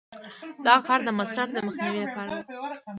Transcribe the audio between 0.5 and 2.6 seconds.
دا کار د مصرف د مخنیوي لپاره و.